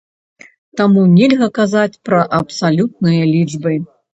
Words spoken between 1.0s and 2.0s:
нельга казаць